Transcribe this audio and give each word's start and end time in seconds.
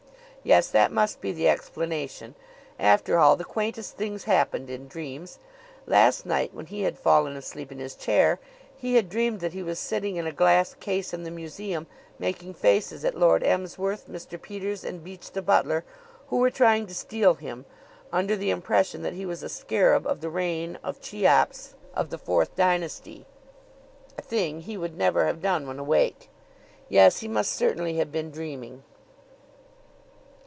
Yes, 0.43 0.69
that 0.71 0.91
must 0.91 1.21
be 1.21 1.31
the 1.31 1.47
explanation. 1.47 2.33
After 2.79 3.19
all, 3.19 3.35
the 3.35 3.43
quaintest 3.43 3.95
things 3.95 4.23
happened 4.23 4.71
in 4.71 4.87
dreams. 4.87 5.37
Last 5.85 6.25
night, 6.25 6.51
when 6.51 6.65
he 6.65 6.81
had 6.81 6.97
fallen 6.97 7.37
asleep 7.37 7.71
in 7.71 7.77
his 7.77 7.93
chair, 7.93 8.39
he 8.75 8.95
had 8.95 9.07
dreamed 9.07 9.39
that 9.41 9.53
he 9.53 9.61
was 9.61 9.77
sitting 9.77 10.15
in 10.15 10.25
a 10.25 10.31
glass 10.31 10.73
case 10.73 11.13
in 11.13 11.21
the 11.21 11.29
museum, 11.29 11.85
making 12.17 12.55
faces 12.55 13.05
at 13.05 13.13
Lord 13.13 13.43
Emsworth, 13.43 14.07
Mr. 14.09 14.41
Peters, 14.41 14.83
and 14.83 15.03
Beach, 15.03 15.29
the 15.29 15.43
butler, 15.43 15.85
who 16.29 16.37
were 16.37 16.49
trying 16.49 16.87
to 16.87 16.95
steal 16.95 17.35
him, 17.35 17.65
under 18.11 18.35
the 18.35 18.49
impression 18.49 19.03
that 19.03 19.13
he 19.13 19.27
was 19.27 19.43
a 19.43 19.47
scarab 19.49 20.07
of 20.07 20.21
the 20.21 20.29
reign 20.31 20.75
of 20.83 20.99
Cheops 20.99 21.75
of 21.93 22.09
the 22.09 22.17
Fourth 22.17 22.55
Dynasty 22.55 23.27
a 24.17 24.23
thing 24.23 24.61
he 24.61 24.75
would 24.75 24.97
never 24.97 25.27
have 25.27 25.39
done 25.39 25.67
when 25.67 25.77
awake. 25.77 26.31
Yes; 26.89 27.19
he 27.19 27.27
must 27.27 27.53
certainly 27.53 27.97
have 27.97 28.11
been 28.11 28.31
dreaming. 28.31 28.81